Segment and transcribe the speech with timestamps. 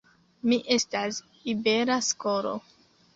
[0.53, 1.19] Ni estas
[1.53, 2.55] Ibera Skolo.